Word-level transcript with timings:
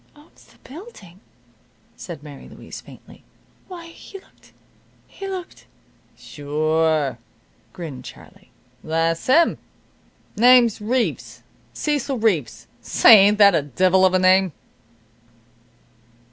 "Owns 0.15 0.45
the 0.45 0.57
building!" 0.67 1.19
said 1.95 2.23
Mary 2.23 2.49
Louise, 2.49 2.81
faintly. 2.81 3.23
"Why 3.67 3.85
he 3.85 4.17
looked 4.17 4.51
he 5.07 5.27
looked" 5.27 5.67
"Sure," 6.17 7.19
grinned 7.71 8.03
Charlie. 8.03 8.49
"That's 8.83 9.27
him. 9.27 9.59
Name's 10.35 10.81
Reeves 10.81 11.43
Cecil 11.75 12.17
Reeves. 12.17 12.65
Say, 12.81 13.13
ain't 13.27 13.37
that 13.37 13.53
a 13.53 13.61
divil 13.61 14.03
of 14.03 14.15
a 14.15 14.17
name?" 14.17 14.53